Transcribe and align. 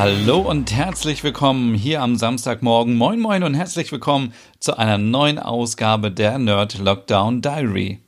Hallo 0.00 0.38
und 0.38 0.72
herzlich 0.72 1.22
willkommen 1.24 1.74
hier 1.74 2.00
am 2.00 2.16
Samstagmorgen. 2.16 2.96
Moin 2.96 3.20
moin 3.20 3.42
und 3.42 3.52
herzlich 3.52 3.92
willkommen 3.92 4.32
zu 4.58 4.78
einer 4.78 4.96
neuen 4.96 5.38
Ausgabe 5.38 6.10
der 6.10 6.38
Nerd 6.38 6.78
Lockdown 6.78 7.42
Diary. 7.42 7.98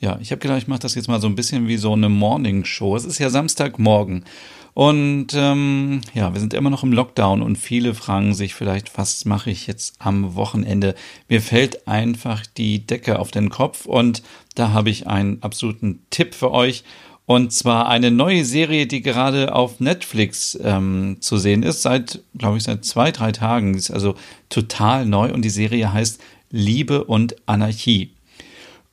Ja, 0.00 0.18
ich 0.20 0.32
habe 0.32 0.40
gedacht, 0.40 0.58
ich 0.58 0.68
mache 0.68 0.80
das 0.80 0.94
jetzt 0.94 1.08
mal 1.08 1.22
so 1.22 1.26
ein 1.26 1.34
bisschen 1.34 1.66
wie 1.66 1.78
so 1.78 1.94
eine 1.94 2.10
Morning 2.10 2.66
Show. 2.66 2.94
Es 2.94 3.06
ist 3.06 3.20
ja 3.20 3.30
Samstagmorgen 3.30 4.26
und 4.74 5.28
ähm, 5.34 6.02
ja, 6.12 6.34
wir 6.34 6.40
sind 6.40 6.52
immer 6.52 6.68
noch 6.68 6.82
im 6.82 6.92
Lockdown 6.92 7.40
und 7.40 7.56
viele 7.56 7.94
fragen 7.94 8.34
sich 8.34 8.54
vielleicht, 8.54 8.98
was 8.98 9.24
mache 9.24 9.50
ich 9.50 9.66
jetzt 9.66 9.94
am 10.00 10.34
Wochenende? 10.34 10.94
Mir 11.30 11.40
fällt 11.40 11.88
einfach 11.88 12.44
die 12.44 12.86
Decke 12.86 13.18
auf 13.18 13.30
den 13.30 13.48
Kopf 13.48 13.86
und 13.86 14.22
da 14.56 14.72
habe 14.72 14.90
ich 14.90 15.06
einen 15.06 15.42
absoluten 15.42 16.04
Tipp 16.10 16.34
für 16.34 16.50
euch. 16.50 16.84
Und 17.26 17.52
zwar 17.52 17.88
eine 17.88 18.10
neue 18.10 18.44
Serie, 18.44 18.86
die 18.86 19.00
gerade 19.00 19.54
auf 19.54 19.80
Netflix 19.80 20.58
ähm, 20.62 21.16
zu 21.20 21.38
sehen 21.38 21.62
ist, 21.62 21.80
seit, 21.80 22.20
glaube 22.36 22.58
ich, 22.58 22.64
seit 22.64 22.84
zwei, 22.84 23.12
drei 23.12 23.32
Tagen. 23.32 23.74
Ist 23.74 23.90
also 23.90 24.14
total 24.50 25.06
neu 25.06 25.32
und 25.32 25.42
die 25.42 25.50
Serie 25.50 25.92
heißt 25.92 26.20
Liebe 26.50 27.04
und 27.04 27.36
Anarchie. 27.46 28.10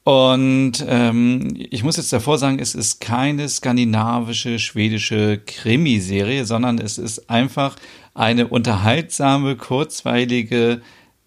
Und 0.03 0.83
ähm, 0.87 1.53
ich 1.55 1.83
muss 1.83 1.97
jetzt 1.97 2.11
davor 2.11 2.37
sagen, 2.37 2.57
es 2.59 2.73
ist 2.73 3.01
keine 3.01 3.47
skandinavische, 3.47 4.57
schwedische 4.59 5.39
Krimiserie, 5.45 6.45
sondern 6.45 6.79
es 6.79 6.97
ist 6.97 7.29
einfach 7.29 7.75
eine 8.15 8.47
unterhaltsame, 8.47 9.57
kurzweilige, 9.57 10.81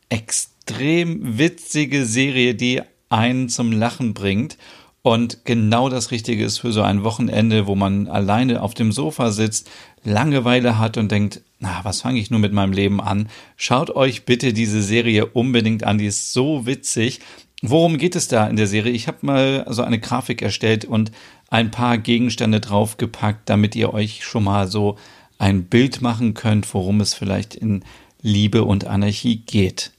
extrem 0.09 1.39
witzige 1.39 2.05
Serie, 2.05 2.55
die 2.55 2.81
einen 3.11 3.49
zum 3.49 3.71
Lachen 3.71 4.13
bringt 4.13 4.57
und 5.05 5.45
genau 5.45 5.91
das 5.91 6.13
Richtige 6.13 6.47
ist 6.47 6.57
für 6.57 6.73
so 6.73 6.81
ein 6.81 7.05
Wochenende, 7.05 7.67
wo 7.67 7.75
man 7.75 8.09
alleine 8.09 8.63
auf 8.63 8.73
dem 8.73 8.91
Sofa 8.91 9.33
sitzt, 9.33 9.71
Langeweile 10.03 10.79
hat 10.79 10.97
und 10.97 11.13
denkt, 11.13 11.43
na, 11.59 11.81
was 11.83 12.01
fange 12.01 12.19
ich 12.19 12.31
nur 12.31 12.41
mit 12.41 12.55
meinem 12.55 12.73
Leben 12.73 13.03
an? 13.03 13.29
Schaut 13.59 13.91
euch 13.91 14.25
bitte 14.25 14.55
diese 14.55 14.83
Serie 14.83 15.27
unbedingt 15.27 15.85
an, 15.85 15.99
die 15.99 16.07
ist 16.07 16.33
so 16.33 16.65
witzig. 16.65 17.21
Worum 17.61 17.99
geht 17.99 18.17
es 18.17 18.29
da 18.29 18.47
in 18.47 18.57
der 18.57 18.67
Serie? 18.67 18.95
Ich 18.95 19.07
habe 19.07 19.19
mal 19.21 19.67
so 19.69 19.83
eine 19.83 20.01
Grafik 20.01 20.41
erstellt 20.41 20.87
und 20.87 21.13
ein 21.51 21.71
paar 21.71 21.99
Gegenstände 21.99 22.61
draufgepackt, 22.61 23.51
damit 23.51 23.77
ihr 23.77 23.93
euch 23.93 24.25
schon 24.25 24.45
mal 24.45 24.69
so 24.69 24.97
ein 25.37 25.65
Bild 25.65 26.01
machen 26.01 26.33
könnt, 26.33 26.73
worum 26.73 27.03
es 27.03 27.13
vielleicht 27.13 27.55
in 27.55 27.85
Liebe 28.23 28.65
und 28.65 28.87
Anarchie 28.87 29.37
geht. 29.37 29.93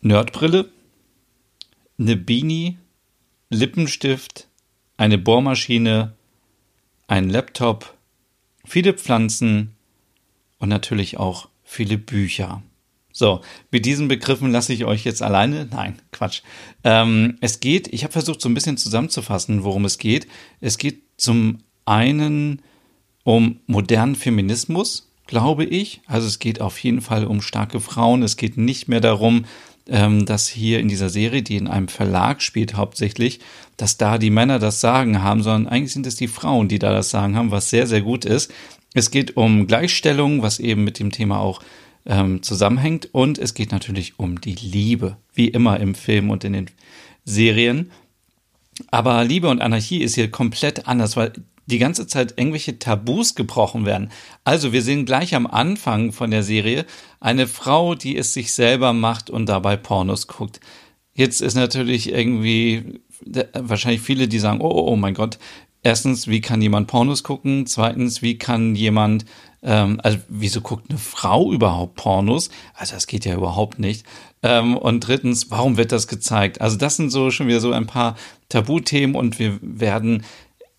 Nerdbrille, 0.00 0.68
eine 2.00 2.16
Beanie, 2.16 2.78
Lippenstift, 3.50 4.48
eine 4.96 5.18
Bohrmaschine, 5.18 6.14
ein 7.06 7.30
Laptop, 7.30 7.96
viele 8.64 8.92
Pflanzen 8.94 9.74
und 10.58 10.68
natürlich 10.68 11.16
auch 11.16 11.48
viele 11.62 11.98
Bücher. 11.98 12.62
So, 13.12 13.40
mit 13.70 13.84
diesen 13.84 14.06
Begriffen 14.06 14.52
lasse 14.52 14.72
ich 14.72 14.84
euch 14.84 15.04
jetzt 15.04 15.22
alleine. 15.22 15.66
Nein, 15.70 16.00
Quatsch. 16.12 16.42
Ähm, 16.84 17.36
es 17.40 17.58
geht, 17.58 17.92
ich 17.92 18.04
habe 18.04 18.12
versucht 18.12 18.40
so 18.40 18.48
ein 18.48 18.54
bisschen 18.54 18.76
zusammenzufassen, 18.76 19.64
worum 19.64 19.84
es 19.86 19.98
geht. 19.98 20.28
Es 20.60 20.78
geht 20.78 21.02
zum 21.16 21.58
einen 21.84 22.62
um 23.24 23.60
modernen 23.66 24.14
Feminismus, 24.14 25.10
glaube 25.26 25.64
ich. 25.64 26.00
Also 26.06 26.26
es 26.28 26.38
geht 26.38 26.60
auf 26.60 26.78
jeden 26.78 27.00
Fall 27.00 27.26
um 27.26 27.42
starke 27.42 27.80
Frauen. 27.80 28.22
Es 28.22 28.36
geht 28.36 28.56
nicht 28.56 28.88
mehr 28.88 29.00
darum, 29.00 29.46
ähm, 29.88 30.26
dass 30.26 30.48
hier 30.48 30.80
in 30.80 30.88
dieser 30.88 31.08
Serie, 31.08 31.42
die 31.42 31.56
in 31.56 31.66
einem 31.66 31.88
Verlag 31.88 32.42
spielt 32.42 32.76
hauptsächlich, 32.76 33.40
dass 33.76 33.96
da 33.96 34.18
die 34.18 34.30
Männer 34.30 34.58
das 34.58 34.80
Sagen 34.80 35.22
haben, 35.22 35.42
sondern 35.42 35.72
eigentlich 35.72 35.92
sind 35.92 36.06
es 36.06 36.16
die 36.16 36.28
Frauen, 36.28 36.68
die 36.68 36.78
da 36.78 36.92
das 36.92 37.10
Sagen 37.10 37.36
haben, 37.36 37.50
was 37.50 37.70
sehr, 37.70 37.86
sehr 37.86 38.02
gut 38.02 38.24
ist. 38.24 38.52
Es 38.94 39.10
geht 39.10 39.36
um 39.36 39.66
Gleichstellung, 39.66 40.42
was 40.42 40.60
eben 40.60 40.84
mit 40.84 40.98
dem 40.98 41.12
Thema 41.12 41.38
auch 41.40 41.60
ähm, 42.06 42.42
zusammenhängt. 42.42 43.08
Und 43.12 43.38
es 43.38 43.54
geht 43.54 43.72
natürlich 43.72 44.18
um 44.18 44.40
die 44.40 44.54
Liebe, 44.54 45.16
wie 45.34 45.48
immer 45.48 45.78
im 45.80 45.94
Film 45.94 46.30
und 46.30 46.44
in 46.44 46.52
den 46.52 46.70
Serien. 47.24 47.90
Aber 48.90 49.24
Liebe 49.24 49.48
und 49.48 49.60
Anarchie 49.60 50.02
ist 50.02 50.14
hier 50.14 50.30
komplett 50.30 50.86
anders, 50.86 51.16
weil 51.16 51.32
die 51.68 51.78
ganze 51.78 52.06
Zeit 52.06 52.34
irgendwelche 52.36 52.78
Tabus 52.78 53.34
gebrochen 53.34 53.84
werden. 53.84 54.10
Also 54.44 54.72
wir 54.72 54.82
sehen 54.82 55.04
gleich 55.04 55.34
am 55.34 55.46
Anfang 55.46 56.12
von 56.12 56.30
der 56.30 56.42
Serie 56.42 56.86
eine 57.20 57.46
Frau, 57.46 57.94
die 57.94 58.16
es 58.16 58.32
sich 58.32 58.52
selber 58.52 58.92
macht 58.92 59.28
und 59.28 59.46
dabei 59.48 59.76
Pornos 59.76 60.26
guckt. 60.26 60.60
Jetzt 61.14 61.42
ist 61.42 61.54
natürlich 61.54 62.10
irgendwie 62.12 63.00
wahrscheinlich 63.52 64.00
viele, 64.00 64.28
die 64.28 64.38
sagen, 64.38 64.60
oh, 64.60 64.70
oh, 64.70 64.92
oh 64.92 64.96
mein 64.96 65.14
Gott, 65.14 65.38
erstens, 65.82 66.26
wie 66.26 66.40
kann 66.40 66.62
jemand 66.62 66.86
Pornos 66.86 67.22
gucken? 67.22 67.66
Zweitens, 67.66 68.22
wie 68.22 68.38
kann 68.38 68.74
jemand, 68.74 69.26
ähm, 69.62 70.00
also 70.02 70.18
wieso 70.28 70.62
guckt 70.62 70.88
eine 70.88 70.98
Frau 70.98 71.52
überhaupt 71.52 71.96
Pornos? 71.96 72.48
Also 72.74 72.94
das 72.94 73.06
geht 73.06 73.26
ja 73.26 73.34
überhaupt 73.34 73.78
nicht. 73.78 74.06
Ähm, 74.42 74.76
und 74.76 75.00
drittens, 75.00 75.50
warum 75.50 75.76
wird 75.76 75.92
das 75.92 76.08
gezeigt? 76.08 76.60
Also 76.60 76.76
das 76.76 76.96
sind 76.96 77.10
so 77.10 77.30
schon 77.30 77.48
wieder 77.48 77.60
so 77.60 77.72
ein 77.72 77.86
paar 77.86 78.16
Tabuthemen 78.48 79.16
und 79.16 79.38
wir 79.38 79.58
werden 79.60 80.24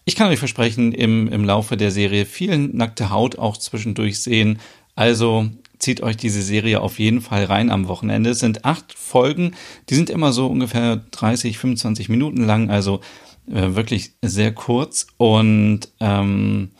ich 0.09 0.15
kann 0.15 0.29
euch 0.29 0.39
versprechen, 0.39 0.91
im, 0.91 1.27
im 1.27 1.45
Laufe 1.45 1.77
der 1.77 1.91
Serie 1.91 2.25
viel 2.25 2.57
nackte 2.57 3.11
Haut 3.11 3.37
auch 3.37 3.57
zwischendurch 3.57 4.19
sehen. 4.19 4.57
Also 4.95 5.51
zieht 5.77 6.01
euch 6.01 6.17
diese 6.17 6.41
Serie 6.41 6.81
auf 6.81 6.97
jeden 6.97 7.21
Fall 7.21 7.43
rein 7.43 7.69
am 7.69 7.87
Wochenende. 7.87 8.31
Es 8.31 8.39
sind 8.39 8.65
acht 8.65 8.91
Folgen, 8.97 9.51
die 9.87 9.93
sind 9.93 10.09
immer 10.09 10.33
so 10.33 10.47
ungefähr 10.47 10.95
30, 11.11 11.59
25 11.59 12.09
Minuten 12.09 12.43
lang, 12.43 12.71
also 12.71 13.01
äh, 13.51 13.75
wirklich 13.75 14.13
sehr 14.23 14.51
kurz. 14.51 15.05
Und 15.17 15.81
ähm, 15.99 16.71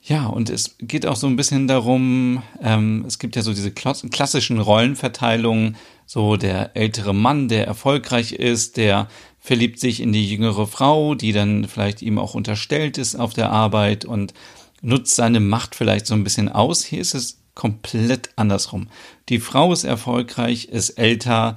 ja, 0.00 0.26
und 0.26 0.50
es 0.50 0.76
geht 0.78 1.06
auch 1.06 1.16
so 1.16 1.26
ein 1.26 1.34
bisschen 1.36 1.66
darum, 1.66 2.44
ähm, 2.62 3.04
es 3.08 3.18
gibt 3.18 3.34
ja 3.34 3.42
so 3.42 3.52
diese 3.52 3.72
klassischen 3.72 4.60
Rollenverteilungen, 4.60 5.76
so 6.06 6.36
der 6.36 6.76
ältere 6.76 7.12
Mann, 7.12 7.48
der 7.48 7.66
erfolgreich 7.66 8.32
ist, 8.32 8.76
der 8.76 9.08
verliebt 9.40 9.80
sich 9.80 10.00
in 10.00 10.12
die 10.12 10.28
jüngere 10.28 10.66
Frau, 10.66 11.14
die 11.14 11.32
dann 11.32 11.66
vielleicht 11.66 12.02
ihm 12.02 12.18
auch 12.18 12.34
unterstellt 12.34 12.98
ist 12.98 13.16
auf 13.16 13.32
der 13.32 13.50
Arbeit 13.50 14.04
und 14.04 14.34
nutzt 14.82 15.16
seine 15.16 15.40
Macht 15.40 15.74
vielleicht 15.74 16.06
so 16.06 16.14
ein 16.14 16.24
bisschen 16.24 16.48
aus. 16.48 16.84
Hier 16.84 17.00
ist 17.00 17.14
es 17.14 17.38
komplett 17.54 18.30
andersrum. 18.36 18.88
Die 19.28 19.40
Frau 19.40 19.72
ist 19.72 19.84
erfolgreich, 19.84 20.66
ist 20.66 20.90
älter 20.90 21.56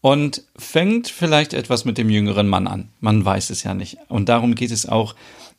und 0.00 0.42
fängt 0.56 1.08
vielleicht 1.08 1.54
etwas 1.54 1.84
mit 1.84 1.96
dem 1.96 2.10
jüngeren 2.10 2.48
Mann 2.48 2.66
an. 2.66 2.88
Man 3.00 3.24
weiß 3.24 3.50
es 3.50 3.62
ja 3.62 3.72
nicht. 3.72 3.98
Und 4.08 4.28
darum 4.28 4.54
geht 4.54 4.70
es 4.70 4.86
auch 4.86 5.14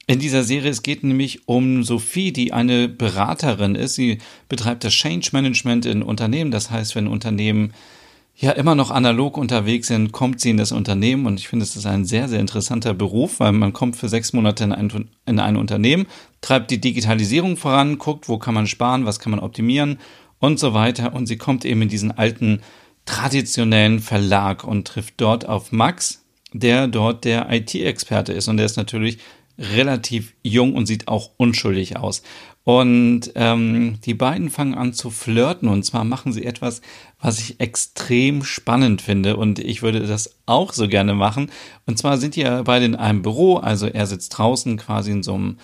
in 0.06 0.20
dieser 0.20 0.44
Serie. 0.44 0.72
Es 0.72 0.84
geht 0.84 1.04
nämlich 1.04 1.48
um 1.48 1.84
Sophie, 1.84 2.34
die 2.34 2.54
eine 2.54 2.90
Beraterin 2.90 3.76
ist. 3.76 3.96
Sie 3.96 4.20
betreibt 4.50 4.84
das 4.84 4.94
Change 4.94 5.30
Management 5.32 5.86
in 5.86 6.04
Unternehmen. 6.04 6.52
Das 6.52 6.70
heißt, 6.70 6.96
wenn 6.96 7.08
Unternehmen 7.08 7.74
ja 8.36 8.52
immer 8.52 8.76
noch 8.76 8.92
analog 8.92 9.38
unterwegs 9.38 9.88
sind, 9.88 10.12
kommt 10.12 10.42
sie 10.42 10.50
in 10.50 10.58
das 10.58 10.72
Unternehmen. 10.72 11.26
Und 11.26 11.40
ich 11.40 11.48
finde, 11.48 11.64
es 11.64 11.76
ist 11.76 11.86
ein 11.86 12.06
sehr, 12.06 12.28
sehr 12.28 12.40
interessanter 12.40 12.94
Beruf, 12.94 13.40
weil 13.40 13.52
man 13.52 13.74
kommt 13.74 13.96
für 13.96 14.10
sechs 14.10 14.34
Monate 14.34 14.64
in 14.64 14.72
ein, 14.72 15.10
in 15.26 15.40
ein 15.40 15.56
Unternehmen, 15.56 16.08
treibt 16.42 16.72
die 16.72 16.82
Digitalisierung 16.82 17.58
voran, 17.58 17.98
guckt, 17.98 18.28
wo 18.30 18.38
kann 18.38 18.54
man 18.54 18.68
sparen, 18.68 19.06
was 19.06 19.20
kann 19.20 19.32
man 19.32 19.40
optimieren 19.40 20.00
und 20.40 20.60
so 20.60 20.74
weiter. 20.74 21.14
Und 21.14 21.28
sie 21.28 21.38
kommt 21.38 21.64
eben 21.64 21.84
in 21.84 21.90
diesen 21.90 22.12
alten 22.12 22.62
traditionellen 23.06 24.00
Verlag 24.00 24.64
und 24.64 24.88
trifft 24.88 25.16
dort 25.18 25.48
auf 25.48 25.72
Max, 25.72 26.24
der 26.54 26.88
dort 26.88 27.26
der 27.26 27.52
IT-Experte 27.52 28.34
ist. 28.34 28.48
Und 28.48 28.58
der 28.58 28.66
ist 28.66 28.78
natürlich 28.78 29.20
relativ 29.58 30.34
jung 30.44 30.74
und 30.76 30.86
sieht 30.86 31.08
auch 31.08 31.32
unschuldig 31.38 31.98
aus. 31.98 32.24
Und 32.64 33.32
ähm, 33.36 34.00
die 34.06 34.14
beiden 34.14 34.50
fangen 34.50 34.74
an 34.74 34.94
zu 34.94 35.10
flirten 35.10 35.68
und 35.68 35.84
zwar 35.84 36.06
machen 36.06 36.32
sie 36.32 36.46
etwas, 36.46 36.82
was 37.20 37.40
ich 37.40 37.60
extrem 37.60 38.44
spannend 38.44 39.02
finde 39.02 39.36
und 39.36 39.60
ich 39.60 39.82
würde 39.82 40.00
das 40.00 40.36
auch 40.46 40.72
so 40.72 40.88
gerne 40.88 41.14
machen. 41.14 41.52
Und 41.86 41.98
zwar 41.98 42.18
sind 42.18 42.38
die 42.38 42.42
ja 42.42 42.62
beide 42.62 42.86
in 42.86 42.96
einem 42.96 43.22
Büro, 43.22 43.58
also 43.58 43.88
er 43.88 44.08
sitzt 44.08 44.38
draußen 44.38 44.78
quasi 44.78 45.12
in 45.12 45.24
so 45.24 45.34
einem 45.34 45.58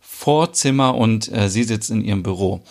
Vorzimmer 0.00 0.94
und 0.94 1.30
äh, 1.30 1.50
sie 1.50 1.64
sitzt 1.64 1.90
in 1.90 2.02
ihrem 2.02 2.22
Büro. 2.22 2.62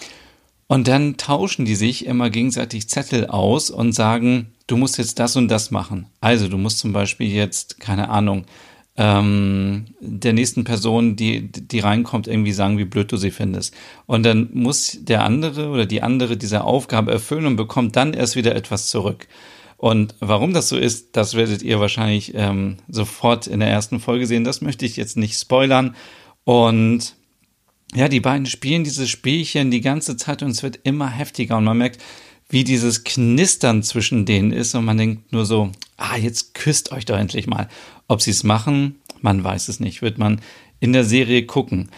Und 0.67 0.87
dann 0.87 1.17
tauschen 1.17 1.65
die 1.65 1.75
sich 1.75 2.07
immer 2.07 2.31
gegenseitig 2.31 2.89
Zettel 2.89 3.27
aus 3.27 3.69
und 3.69 3.93
sagen, 3.93 4.47
du 4.65 4.77
musst 4.77 4.97
jetzt 4.97 5.19
das 5.19 5.35
und 5.35 5.47
das 5.47 5.69
machen. 5.69 6.07
Also 6.21 6.47
du 6.47 6.57
musst 6.57 6.79
zum 6.79 6.91
Beispiel 6.91 7.31
jetzt, 7.31 7.79
keine 7.79 8.09
Ahnung, 8.09 8.45
ähm, 8.97 9.85
der 9.99 10.33
nächsten 10.33 10.63
Person, 10.63 11.15
die, 11.15 11.51
die 11.51 11.79
reinkommt, 11.79 12.27
irgendwie 12.27 12.53
sagen, 12.53 12.77
wie 12.77 12.85
blöd 12.85 13.11
du 13.11 13.17
sie 13.17 13.31
findest. 13.31 13.75
Und 14.05 14.23
dann 14.23 14.49
muss 14.53 14.97
der 15.01 15.23
andere 15.23 15.69
oder 15.69 15.85
die 15.85 16.01
andere 16.01 16.37
diese 16.37 16.63
Aufgabe 16.63 17.11
erfüllen 17.11 17.45
und 17.45 17.55
bekommt 17.57 17.95
dann 17.95 18.13
erst 18.13 18.35
wieder 18.35 18.55
etwas 18.55 18.87
zurück. 18.87 19.27
Und 19.77 20.15
warum 20.19 20.53
das 20.53 20.69
so 20.69 20.77
ist, 20.77 21.17
das 21.17 21.35
werdet 21.35 21.61
ihr 21.61 21.79
wahrscheinlich 21.79 22.33
ähm, 22.35 22.77
sofort 22.87 23.47
in 23.47 23.59
der 23.59 23.69
ersten 23.69 23.99
Folge 23.99 24.25
sehen. 24.27 24.45
Das 24.45 24.61
möchte 24.61 24.85
ich 24.85 24.95
jetzt 24.95 25.17
nicht 25.17 25.37
spoilern. 25.37 25.95
Und 26.45 27.15
ja, 27.93 28.07
die 28.07 28.21
beiden 28.21 28.45
spielen 28.45 28.85
dieses 28.85 29.09
Spielchen 29.09 29.71
die 29.71 29.81
ganze 29.81 30.15
Zeit 30.15 30.41
und 30.41 30.51
es 30.51 30.63
wird 30.63 30.79
immer 30.83 31.09
heftiger 31.09 31.57
und 31.57 31.65
man 31.65 31.77
merkt, 31.77 32.01
wie 32.47 32.63
dieses 32.63 33.03
Knistern 33.03 33.83
zwischen 33.83 34.25
denen 34.25 34.51
ist 34.51 34.75
und 34.75 34.85
man 34.85 34.97
denkt 34.97 35.31
nur 35.31 35.45
so, 35.45 35.71
ah, 35.97 36.17
jetzt 36.17 36.53
küsst 36.53 36.91
euch 36.91 37.05
doch 37.05 37.17
endlich 37.17 37.47
mal. 37.47 37.67
Ob 38.07 38.21
sie 38.21 38.31
es 38.31 38.43
machen, 38.43 38.95
man 39.21 39.43
weiß 39.43 39.67
es 39.67 39.79
nicht, 39.79 40.01
wird 40.01 40.17
man 40.17 40.41
in 40.79 40.93
der 40.93 41.03
Serie 41.03 41.45
gucken. 41.45 41.89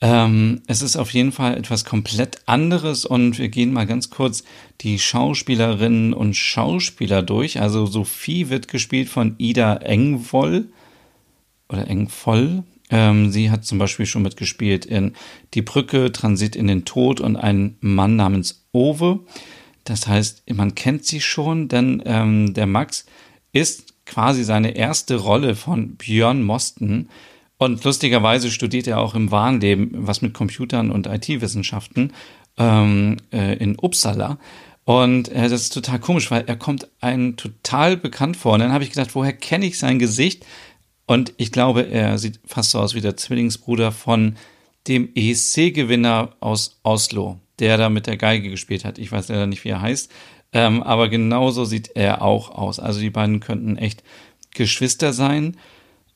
Ähm, 0.00 0.60
es 0.66 0.82
ist 0.82 0.96
auf 0.96 1.10
jeden 1.10 1.32
Fall 1.32 1.56
etwas 1.56 1.84
komplett 1.84 2.42
anderes 2.46 3.04
und 3.06 3.38
wir 3.38 3.48
gehen 3.48 3.72
mal 3.72 3.86
ganz 3.86 4.10
kurz 4.10 4.44
die 4.82 4.98
Schauspielerinnen 4.98 6.12
und 6.12 6.36
Schauspieler 6.36 7.22
durch. 7.22 7.60
Also 7.60 7.86
Sophie 7.86 8.50
wird 8.50 8.68
gespielt 8.68 9.08
von 9.08 9.34
Ida 9.38 9.76
Engvoll 9.76 10.68
oder 11.68 11.88
Engvoll. 11.88 12.64
Ähm, 12.90 13.30
sie 13.30 13.50
hat 13.50 13.64
zum 13.64 13.78
Beispiel 13.78 14.04
schon 14.04 14.22
mitgespielt 14.22 14.84
in 14.84 15.14
Die 15.54 15.62
Brücke, 15.62 16.12
Transit 16.12 16.54
in 16.54 16.66
den 16.66 16.84
Tod 16.84 17.20
und 17.20 17.36
ein 17.36 17.76
Mann 17.80 18.16
namens 18.16 18.66
Owe. 18.72 19.20
Das 19.84 20.06
heißt, 20.06 20.50
man 20.52 20.74
kennt 20.74 21.06
sie 21.06 21.20
schon, 21.20 21.68
denn 21.68 22.02
ähm, 22.04 22.52
der 22.52 22.66
Max 22.66 23.06
ist 23.54 23.94
quasi 24.04 24.44
seine 24.44 24.76
erste 24.76 25.16
Rolle 25.16 25.54
von 25.54 25.96
Björn 25.96 26.42
Mosten. 26.42 27.08
Und 27.56 27.82
lustigerweise 27.84 28.50
studiert 28.50 28.86
er 28.86 28.98
auch 28.98 29.14
im 29.14 29.30
wahren 29.30 29.60
Leben 29.60 29.90
was 29.94 30.20
mit 30.20 30.34
Computern 30.34 30.90
und 30.90 31.06
IT-Wissenschaften 31.06 32.12
ähm, 32.58 33.16
äh, 33.32 33.56
in 33.56 33.78
Uppsala. 33.78 34.38
Und 34.84 35.28
äh, 35.28 35.48
das 35.48 35.62
ist 35.62 35.72
total 35.72 36.00
komisch, 36.00 36.30
weil 36.30 36.44
er 36.46 36.56
kommt 36.56 36.88
einem 37.00 37.36
total 37.36 37.96
bekannt 37.96 38.36
vor. 38.36 38.54
Und 38.54 38.60
dann 38.60 38.72
habe 38.72 38.84
ich 38.84 38.90
gedacht, 38.90 39.14
woher 39.14 39.32
kenne 39.32 39.66
ich 39.66 39.78
sein 39.78 39.98
Gesicht? 39.98 40.44
Und 41.06 41.32
ich 41.36 41.52
glaube, 41.52 41.82
er 41.82 42.18
sieht 42.18 42.40
fast 42.44 42.70
so 42.70 42.80
aus 42.80 42.94
wie 42.94 43.00
der 43.00 43.16
Zwillingsbruder 43.16 43.92
von 43.92 44.36
dem 44.88 45.10
ESC-Gewinner 45.14 46.34
aus 46.40 46.80
Oslo, 46.82 47.38
der 47.60 47.78
da 47.78 47.88
mit 47.88 48.06
der 48.06 48.16
Geige 48.16 48.50
gespielt 48.50 48.84
hat. 48.84 48.98
Ich 48.98 49.12
weiß 49.12 49.28
leider 49.28 49.46
nicht, 49.46 49.64
wie 49.64 49.70
er 49.70 49.80
heißt. 49.80 50.10
Ähm, 50.54 50.82
aber 50.82 51.08
genauso 51.08 51.64
sieht 51.64 51.90
er 51.96 52.22
auch 52.22 52.50
aus. 52.50 52.78
Also 52.78 53.00
die 53.00 53.10
beiden 53.10 53.40
könnten 53.40 53.76
echt 53.76 54.04
Geschwister 54.54 55.12
sein. 55.12 55.56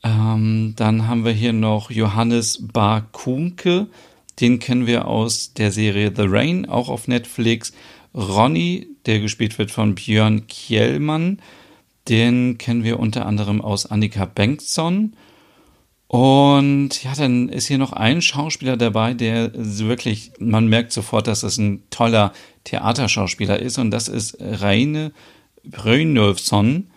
Ähm, 0.05 0.75
dann 0.77 1.09
haben 1.09 1.25
wir 1.25 1.33
hier 1.33 1.53
noch 1.53 1.91
Johannes 1.91 2.67
Barkunke. 2.73 3.89
Den 4.41 4.61
kennen 4.61 4.87
wir 4.87 5.09
aus 5.09 5.53
der 5.55 5.73
Serie 5.73 6.13
The 6.15 6.23
Rain, 6.27 6.67
auch 6.67 6.89
auf 6.89 7.09
Netflix. 7.09 7.73
Ronny, 8.15 8.87
der 9.07 9.19
gespielt 9.19 9.59
wird 9.59 9.73
von 9.73 9.97
Björn 9.97 10.47
Kjellmann. 10.47 11.41
Den 12.09 12.57
kennen 12.59 12.85
wir 12.85 13.01
unter 13.01 13.27
anderem 13.27 13.61
aus 13.61 13.87
Annika 13.87 14.25
Bengtsson. 14.25 15.15
Und 16.09 17.05
ja, 17.05 17.13
dann 17.15 17.51
ist 17.51 17.69
hier 17.69 17.77
noch 17.77 17.93
ein 17.93 18.23
Schauspieler 18.23 18.79
dabei, 18.79 19.13
der 19.13 19.51
wirklich, 19.55 20.33
man 20.39 20.67
merkt 20.67 20.93
sofort, 20.93 21.27
dass 21.27 21.43
das 21.43 21.59
ein 21.59 21.83
toller 21.91 22.33
Theaterschauspieler 22.65 23.61
ist. 23.61 23.79
Und 23.79 23.91
das 23.91 24.09
ist 24.09 24.39
Reine 24.41 25.13
Brynolfsson. 25.65 26.89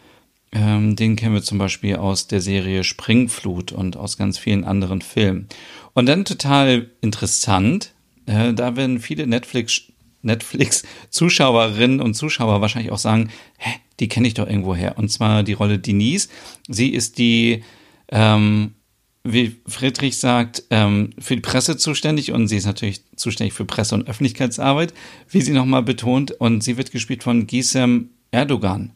Ähm, 0.54 0.96
den 0.96 1.18
kennen 1.18 1.34
wir 1.34 1.44
zum 1.44 1.58
Beispiel 1.58 1.98
aus 1.98 2.28
der 2.28 2.40
Serie 2.40 2.86
Springflut 2.86 3.74
und 3.74 3.98
aus 3.98 4.18
ganz 4.18 4.38
vielen 4.38 4.64
anderen 4.64 5.02
Filmen. 5.02 5.48
Und 5.94 6.06
dann 6.06 6.24
total 6.24 6.90
interessant, 7.02 7.94
äh, 8.28 8.54
da 8.54 8.76
werden 8.78 9.00
viele 9.00 9.28
Netflix 9.28 9.84
Netflix-Zuschauerinnen 10.24 12.00
und 12.00 12.14
Zuschauer 12.14 12.62
wahrscheinlich 12.62 12.92
auch 12.92 13.00
sagen, 13.00 13.32
hä, 13.58 13.72
die 14.00 14.08
kenne 14.08 14.28
ich 14.28 14.36
doch 14.36 14.48
irgendwo 14.48 14.76
her. 14.76 15.00
Und 15.00 15.10
zwar 15.10 15.42
die 15.42 15.54
Rolle 15.54 15.80
Denise. 15.80 16.30
Sie 16.68 16.90
ist 16.90 17.18
die 17.18 17.64
ähm, 18.10 18.76
wie 19.24 19.58
Friedrich 19.68 20.18
sagt, 20.18 20.64
ähm, 20.72 21.12
für 21.20 21.36
die 21.36 21.42
Presse 21.42 21.78
zuständig 21.78 22.32
und 22.32 22.48
sie 22.48 22.58
ist 22.58 22.66
natürlich 22.66 23.02
zuständig 23.16 23.54
für 23.54 23.66
Presse- 23.66 23.96
und 23.96 24.08
Öffentlichkeitsarbeit, 24.08 24.94
wie 25.30 25.42
sie 25.42 25.54
nochmal 25.54 25.84
betont. 25.84 26.32
Und 26.32 26.64
sie 26.64 26.78
wird 26.78 26.92
gespielt 26.92 27.24
von 27.24 27.46
Gisem 27.46 28.10
Erdogan. 28.32 28.94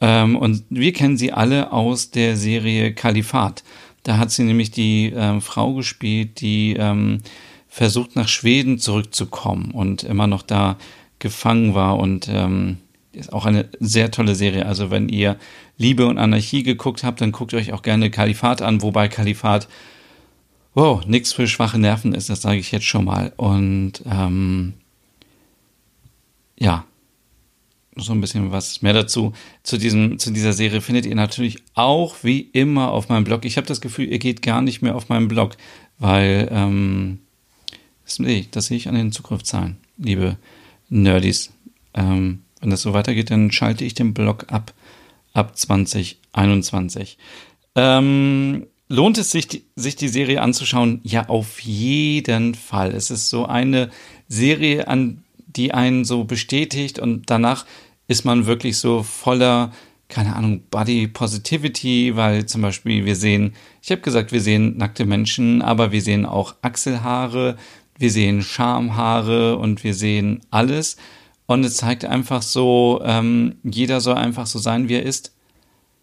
Ähm, 0.00 0.36
und 0.36 0.64
wir 0.70 0.92
kennen 0.92 1.16
sie 1.16 1.32
alle 1.32 1.72
aus 1.72 2.10
der 2.10 2.36
Serie 2.36 2.94
Kalifat. 2.94 3.64
Da 4.04 4.16
hat 4.16 4.30
sie 4.30 4.44
nämlich 4.44 4.70
die 4.70 5.12
ähm, 5.14 5.40
Frau 5.40 5.74
gespielt, 5.74 6.40
die 6.40 6.76
ähm, 6.78 7.18
versucht 7.68 8.14
nach 8.14 8.28
Schweden 8.28 8.78
zurückzukommen 8.78 9.72
und 9.72 10.04
immer 10.04 10.26
noch 10.26 10.42
da 10.42 10.78
gefangen 11.18 11.74
war 11.74 11.98
und 11.98 12.28
ähm, 12.28 12.78
ist 13.18 13.32
auch 13.32 13.46
eine 13.46 13.68
sehr 13.80 14.10
tolle 14.10 14.34
Serie. 14.34 14.66
Also 14.66 14.90
wenn 14.90 15.08
ihr 15.08 15.36
Liebe 15.76 16.06
und 16.06 16.18
Anarchie 16.18 16.62
geguckt 16.62 17.04
habt, 17.04 17.20
dann 17.20 17.32
guckt 17.32 17.54
euch 17.54 17.72
auch 17.72 17.82
gerne 17.82 18.10
Kalifat 18.10 18.62
an, 18.62 18.82
wobei 18.82 19.08
Kalifat, 19.08 19.68
wow, 20.74 21.04
nichts 21.06 21.32
für 21.32 21.46
schwache 21.46 21.78
Nerven 21.78 22.14
ist, 22.14 22.30
das 22.30 22.42
sage 22.42 22.58
ich 22.58 22.72
jetzt 22.72 22.86
schon 22.86 23.04
mal. 23.04 23.32
Und 23.36 24.02
ähm, 24.06 24.74
ja, 26.58 26.84
so 27.96 28.12
ein 28.12 28.20
bisschen 28.20 28.52
was 28.52 28.82
mehr 28.82 28.92
dazu. 28.92 29.32
Zu, 29.62 29.76
diesem, 29.78 30.18
zu 30.18 30.30
dieser 30.30 30.52
Serie 30.52 30.80
findet 30.80 31.06
ihr 31.06 31.14
natürlich 31.14 31.58
auch 31.74 32.16
wie 32.22 32.40
immer 32.40 32.92
auf 32.92 33.08
meinem 33.08 33.24
Blog. 33.24 33.44
Ich 33.44 33.56
habe 33.56 33.66
das 33.66 33.80
Gefühl, 33.80 34.10
ihr 34.10 34.18
geht 34.18 34.42
gar 34.42 34.62
nicht 34.62 34.82
mehr 34.82 34.94
auf 34.94 35.08
meinem 35.08 35.28
Blog, 35.28 35.56
weil 35.98 36.48
ähm, 36.50 37.18
das, 38.04 38.16
sehe 38.16 38.38
ich, 38.40 38.50
das 38.50 38.66
sehe 38.66 38.76
ich 38.76 38.88
an 38.88 38.94
den 38.94 39.12
Zugriffszahlen, 39.12 39.78
liebe 39.96 40.36
Nerdies. 40.88 41.52
Ähm, 41.94 42.42
wenn 42.60 42.70
das 42.70 42.82
so 42.82 42.92
weitergeht, 42.92 43.30
dann 43.30 43.50
schalte 43.50 43.84
ich 43.84 43.94
den 43.94 44.14
Blog 44.14 44.46
ab 44.48 44.72
ab 45.38 45.56
2021. 45.56 47.18
Ähm, 47.74 48.66
lohnt 48.88 49.18
es 49.18 49.30
sich, 49.30 49.48
die, 49.48 49.64
sich 49.76 49.96
die 49.96 50.08
Serie 50.08 50.42
anzuschauen? 50.42 51.00
Ja, 51.04 51.28
auf 51.28 51.60
jeden 51.60 52.54
Fall. 52.54 52.92
Es 52.92 53.10
ist 53.10 53.28
so 53.28 53.46
eine 53.46 53.90
Serie, 54.28 54.88
an 54.88 55.22
die 55.46 55.72
einen 55.72 56.04
so 56.04 56.24
bestätigt 56.24 56.98
und 56.98 57.30
danach 57.30 57.64
ist 58.06 58.24
man 58.24 58.46
wirklich 58.46 58.78
so 58.78 59.02
voller, 59.02 59.72
keine 60.08 60.36
Ahnung, 60.36 60.62
Body 60.70 61.08
Positivity, 61.08 62.16
weil 62.16 62.46
zum 62.46 62.62
Beispiel 62.62 63.04
wir 63.04 63.16
sehen, 63.16 63.54
ich 63.82 63.90
habe 63.90 64.00
gesagt, 64.00 64.32
wir 64.32 64.40
sehen 64.40 64.76
nackte 64.76 65.04
Menschen, 65.04 65.62
aber 65.62 65.92
wir 65.92 66.02
sehen 66.02 66.26
auch 66.26 66.54
Achselhaare, 66.62 67.56
wir 67.98 68.10
sehen 68.10 68.42
Schamhaare 68.42 69.58
und 69.58 69.84
wir 69.84 69.94
sehen 69.94 70.40
alles. 70.50 70.96
Und 71.48 71.64
es 71.64 71.78
zeigt 71.78 72.04
einfach 72.04 72.42
so, 72.42 73.00
ähm, 73.02 73.56
jeder 73.64 74.02
soll 74.02 74.16
einfach 74.16 74.46
so 74.46 74.58
sein, 74.58 74.90
wie 74.90 74.96
er 74.96 75.02
ist 75.02 75.34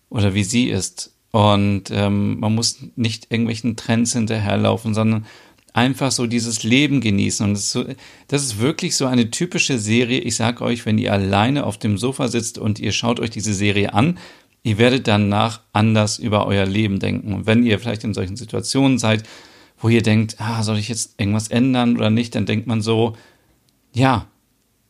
oder 0.10 0.34
wie 0.34 0.44
sie 0.44 0.70
ist. 0.70 1.16
Und 1.30 1.92
ähm, 1.92 2.40
man 2.40 2.56
muss 2.56 2.80
nicht 2.96 3.28
irgendwelchen 3.30 3.75
Trends 3.75 4.14
hinterherlaufen, 4.14 4.96
sondern 4.96 5.28
einfach 5.72 6.12
so 6.12 6.25
dieses 6.25 6.64
Leben 6.64 7.00
genießen. 7.00 7.46
Und 7.46 7.54
das 7.54 7.62
ist, 7.62 7.72
so, 7.74 7.86
das 8.28 8.44
ist 8.44 8.60
wirklich 8.60 8.96
so 8.96 9.06
eine 9.06 9.30
typische 9.30 9.78
Serie. 9.78 10.20
Ich 10.22 10.36
sage 10.36 10.64
euch, 10.64 10.84
wenn 10.88 10.98
ihr 10.98 11.14
alleine 11.14 11.66
auf 11.66 11.78
dem 11.78 12.00
Sofa 12.00 12.28
sitzt 12.28 12.58
und 12.58 12.80
ihr 12.80 12.92
schaut 12.92 13.20
euch 13.20 13.30
diese 13.30 13.54
Serie 13.54 13.94
an, 13.94 14.18
ihr 14.64 14.80
werdet 14.80 15.08
danach 15.08 15.62
anders 15.74 16.18
über 16.18 16.48
euer 16.48 16.66
Leben 16.66 16.98
denken. 16.98 17.34
Und 17.34 17.46
wenn 17.46 17.64
ihr 17.64 17.78
vielleicht 17.78 18.04
in 18.04 18.16
solchen 18.16 18.36
Situationen 18.36 18.98
seid, 18.98 19.22
wo 19.78 19.90
ihr 19.90 20.02
denkt, 20.02 20.38
ah, 20.40 20.64
soll 20.64 20.80
ich 20.80 20.90
jetzt 20.90 21.20
irgendwas 21.20 21.50
ändern 21.50 21.98
oder 21.98 22.10
nicht, 22.10 22.34
dann 22.34 22.48
denkt 22.48 22.66
man 22.66 22.82
so, 22.82 23.16
ja, 23.94 24.25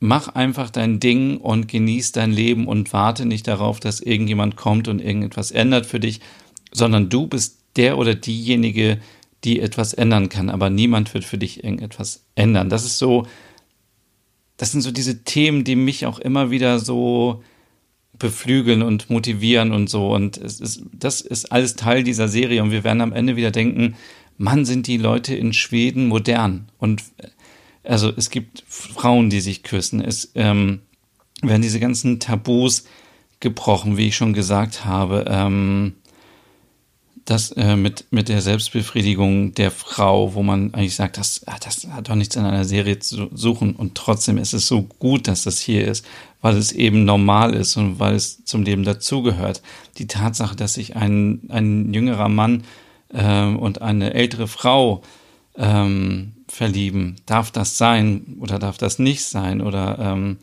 mach 0.06 0.30
einfach 0.30 0.70
dein 0.70 1.00
Ding 1.00 1.38
und 1.38 1.68
genieß 1.68 2.12
dein 2.14 2.32
Leben 2.32 2.68
und 2.68 2.94
warte 2.94 3.26
nicht 3.26 3.48
darauf, 3.48 3.80
dass 3.80 4.00
irgendjemand 4.00 4.56
kommt 4.56 4.88
und 4.88 5.02
irgendetwas 5.02 5.52
ändert 5.52 5.86
für 5.86 6.00
dich, 6.00 6.22
sondern 6.72 7.10
du 7.10 7.28
bist 7.28 7.60
der 7.76 7.98
oder 7.98 8.16
diejenige, 8.16 9.00
die 9.44 9.60
etwas 9.60 9.94
ändern 9.94 10.30
kann, 10.30 10.50
aber 10.50 10.70
niemand 10.70 11.14
wird 11.14 11.24
für 11.24 11.38
dich 11.38 11.64
irgendetwas 11.64 12.26
ändern. 12.36 12.70
Das 12.70 12.86
ist 12.86 12.98
so, 12.98 13.28
das 14.58 14.72
sind 14.72 14.82
so 14.82 14.92
diese 14.92 15.24
Themen, 15.24 15.64
die 15.64 15.76
mich 15.76 16.06
auch 16.06 16.20
immer 16.20 16.50
wieder 16.50 16.80
so 16.80 17.44
beflügeln 18.18 18.82
und 18.82 19.10
motivieren 19.10 19.72
und 19.72 19.90
so. 19.90 20.14
Und 20.14 20.38
ist, 20.38 20.84
das 20.94 21.22
ist 21.22 21.52
alles 21.52 21.76
Teil 21.76 22.04
dieser 22.04 22.28
Serie 22.28 22.64
und 22.64 22.72
wir 22.72 22.84
werden 22.84 23.02
am 23.02 23.14
Ende 23.14 23.36
wieder 23.36 23.52
denken, 23.52 23.96
Mann, 24.38 24.66
sind 24.66 24.88
die 24.88 24.98
Leute 24.98 25.36
in 25.36 25.54
Schweden 25.54 26.08
modern 26.08 26.70
und 26.78 27.04
also 27.88 28.12
es 28.16 28.30
gibt 28.30 28.64
Frauen, 28.68 29.30
die 29.30 29.42
sich 29.42 29.64
küssen. 29.64 30.02
Es 30.02 30.32
ähm, 30.36 30.82
werden 31.42 31.62
diese 31.62 31.80
ganzen 31.80 32.20
Tabus 32.20 32.86
gebrochen, 33.40 33.98
wie 33.98 34.08
ich 34.08 34.16
schon 34.16 34.34
gesagt 34.34 34.86
habe. 34.86 35.26
Ähm, 35.28 35.94
das 37.26 37.52
äh, 37.54 37.76
mit, 37.76 38.06
mit 38.12 38.30
der 38.30 38.42
Selbstbefriedigung 38.42 39.56
der 39.56 39.72
Frau, 39.72 40.36
wo 40.36 40.44
man 40.44 40.74
eigentlich 40.76 40.96
sagt, 40.96 41.18
das, 41.18 41.42
ah, 41.48 41.58
das 41.60 41.88
hat 41.88 42.08
doch 42.08 42.16
nichts 42.16 42.36
in 42.36 42.46
einer 42.46 42.66
Serie 42.66 43.00
zu 43.00 43.30
suchen 43.34 43.76
und 43.76 43.96
trotzdem 43.96 44.38
ist 44.38 44.54
es 44.54 44.68
so 44.68 44.84
gut, 44.84 45.28
dass 45.28 45.44
das 45.44 45.60
hier 45.60 45.88
ist, 45.88 46.06
weil 46.42 46.56
es 46.56 46.72
eben 46.72 47.04
normal 47.04 47.56
ist 47.56 47.78
und 47.78 48.00
weil 48.00 48.14
es 48.14 48.46
zum 48.46 48.62
Leben 48.62 48.84
dazugehört. 48.84 49.64
Die 49.98 50.06
Tatsache, 50.06 50.56
dass 50.56 50.76
sich 50.76 50.96
ein, 50.96 51.42
ein 51.50 51.92
jüngerer 51.92 52.30
Mann 52.30 52.64
ähm, 53.12 53.58
und 53.58 53.82
eine 53.82 54.14
ältere 54.14 54.48
Frau 54.48 55.02
ähm, 55.58 56.34
verlieben. 56.48 57.18
Darf 57.26 57.52
das 57.52 57.78
sein 57.78 58.38
oder 58.40 58.60
darf 58.60 58.78
das 58.78 59.00
nicht 59.00 59.24
sein? 59.26 59.62
Oder 59.62 59.98
ähm, 60.00 60.38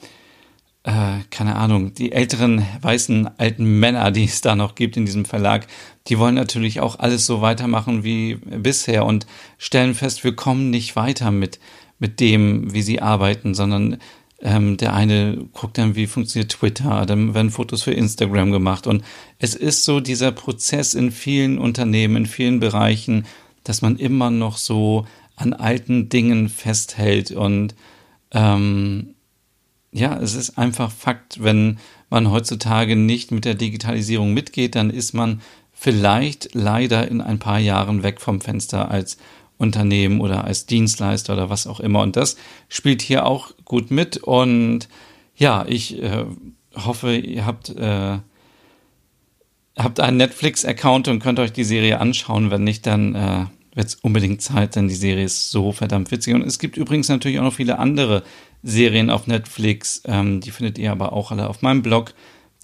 äh, 0.84 1.20
keine 1.30 1.56
Ahnung, 1.56 1.94
die 1.94 2.12
älteren 2.12 2.66
weißen 2.80 3.38
alten 3.38 3.78
Männer, 3.78 4.10
die 4.10 4.24
es 4.24 4.40
da 4.40 4.56
noch 4.56 4.74
gibt 4.74 4.96
in 4.96 5.06
diesem 5.06 5.24
Verlag, 5.24 5.68
die 6.08 6.18
wollen 6.18 6.34
natürlich 6.34 6.80
auch 6.80 6.98
alles 6.98 7.24
so 7.24 7.40
weitermachen 7.40 8.02
wie 8.02 8.34
bisher 8.34 9.06
und 9.06 9.26
stellen 9.58 9.94
fest, 9.94 10.24
wir 10.24 10.34
kommen 10.34 10.70
nicht 10.70 10.96
weiter 10.96 11.30
mit, 11.30 11.60
mit 12.00 12.18
dem, 12.18 12.74
wie 12.74 12.82
sie 12.82 13.00
arbeiten, 13.00 13.54
sondern 13.54 13.98
ähm, 14.40 14.76
der 14.76 14.92
eine 14.92 15.46
guckt 15.52 15.78
dann, 15.78 15.94
wie 15.94 16.08
funktioniert 16.08 16.50
Twitter, 16.50 17.06
dann 17.06 17.32
werden 17.32 17.52
Fotos 17.52 17.84
für 17.84 17.92
Instagram 17.92 18.50
gemacht 18.50 18.88
und 18.88 19.04
es 19.38 19.54
ist 19.54 19.84
so 19.84 20.00
dieser 20.00 20.32
Prozess 20.32 20.94
in 20.94 21.12
vielen 21.12 21.58
Unternehmen, 21.58 22.16
in 22.16 22.26
vielen 22.26 22.58
Bereichen, 22.58 23.24
dass 23.64 23.82
man 23.82 23.96
immer 23.96 24.30
noch 24.30 24.56
so 24.56 25.06
an 25.36 25.52
alten 25.52 26.08
Dingen 26.08 26.48
festhält 26.48 27.30
und 27.30 27.74
ähm, 28.32 29.14
ja, 29.92 30.18
es 30.18 30.34
ist 30.34 30.56
einfach 30.58 30.90
Fakt, 30.90 31.42
wenn 31.42 31.78
man 32.08 32.30
heutzutage 32.30 32.96
nicht 32.96 33.30
mit 33.30 33.44
der 33.44 33.54
Digitalisierung 33.54 34.32
mitgeht, 34.32 34.74
dann 34.74 34.90
ist 34.90 35.12
man 35.12 35.42
vielleicht 35.72 36.54
leider 36.54 37.08
in 37.08 37.20
ein 37.20 37.38
paar 37.38 37.58
Jahren 37.58 38.02
weg 38.02 38.20
vom 38.20 38.40
Fenster 38.40 38.90
als 38.90 39.18
Unternehmen 39.58 40.20
oder 40.20 40.44
als 40.44 40.66
Dienstleister 40.66 41.34
oder 41.34 41.50
was 41.50 41.66
auch 41.66 41.80
immer. 41.80 42.00
Und 42.00 42.16
das 42.16 42.36
spielt 42.68 43.02
hier 43.02 43.26
auch 43.26 43.52
gut 43.64 43.90
mit. 43.90 44.16
Und 44.16 44.88
ja, 45.36 45.64
ich 45.68 46.02
äh, 46.02 46.24
hoffe, 46.74 47.14
ihr 47.16 47.46
habt, 47.46 47.68
äh, 47.70 48.18
habt 49.76 50.00
einen 50.00 50.16
Netflix-Account 50.18 51.08
und 51.08 51.20
könnt 51.20 51.38
euch 51.38 51.52
die 51.52 51.64
Serie 51.64 52.00
anschauen. 52.00 52.50
Wenn 52.50 52.64
nicht, 52.64 52.86
dann 52.86 53.14
äh, 53.14 53.46
wird 53.74 53.88
es 53.88 53.94
unbedingt 53.96 54.42
Zeit, 54.42 54.76
denn 54.76 54.88
die 54.88 54.94
Serie 54.94 55.24
ist 55.24 55.50
so 55.50 55.72
verdammt 55.72 56.10
witzig. 56.10 56.34
Und 56.34 56.42
es 56.42 56.58
gibt 56.58 56.76
übrigens 56.76 57.08
natürlich 57.08 57.38
auch 57.38 57.44
noch 57.44 57.54
viele 57.54 57.78
andere 57.78 58.22
Serien 58.62 59.10
auf 59.10 59.26
Netflix. 59.26 60.02
Ähm, 60.04 60.40
die 60.40 60.50
findet 60.50 60.78
ihr 60.78 60.92
aber 60.92 61.12
auch 61.12 61.30
alle 61.30 61.48
auf 61.48 61.62
meinem 61.62 61.82
Blog, 61.82 62.14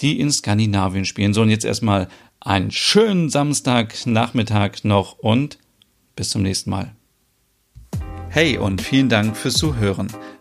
die 0.00 0.20
in 0.20 0.30
Skandinavien 0.30 1.04
spielen. 1.04 1.34
So, 1.34 1.42
und 1.42 1.50
jetzt 1.50 1.64
erstmal 1.64 2.08
einen 2.40 2.70
schönen 2.70 3.30
Samstagnachmittag 3.30 4.84
noch 4.84 5.18
und 5.18 5.58
bis 6.14 6.30
zum 6.30 6.42
nächsten 6.42 6.70
Mal. 6.70 6.94
Hey 8.30 8.58
und 8.58 8.82
vielen 8.82 9.08
Dank 9.08 9.36
fürs 9.36 9.54
Zuhören. 9.54 10.08